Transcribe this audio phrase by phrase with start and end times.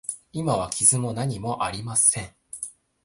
[0.33, 2.35] 今は傷も何もありません。